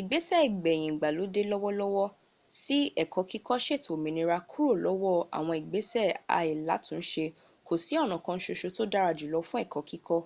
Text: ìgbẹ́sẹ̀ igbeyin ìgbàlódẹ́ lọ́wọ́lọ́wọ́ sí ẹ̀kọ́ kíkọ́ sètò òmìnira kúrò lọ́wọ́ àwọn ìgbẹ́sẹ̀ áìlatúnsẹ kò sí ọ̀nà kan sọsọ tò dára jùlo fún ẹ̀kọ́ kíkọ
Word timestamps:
ìgbẹ́sẹ̀ 0.00 0.44
igbeyin 0.48 0.88
ìgbàlódẹ́ 0.90 1.48
lọ́wọ́lọ́wọ́ 1.50 2.08
sí 2.60 2.78
ẹ̀kọ́ 3.02 3.22
kíkọ́ 3.30 3.56
sètò 3.66 3.90
òmìnira 3.96 4.38
kúrò 4.50 4.72
lọ́wọ́ 4.84 5.16
àwọn 5.38 5.54
ìgbẹ́sẹ̀ 5.60 6.16
áìlatúnsẹ 6.38 7.24
kò 7.66 7.74
sí 7.84 7.94
ọ̀nà 8.02 8.16
kan 8.24 8.38
sọsọ 8.44 8.68
tò 8.76 8.82
dára 8.92 9.10
jùlo 9.18 9.38
fún 9.48 9.60
ẹ̀kọ́ 9.64 9.82
kíkọ 9.88 10.16